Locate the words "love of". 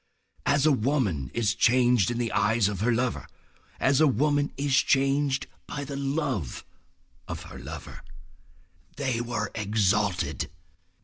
5.95-7.45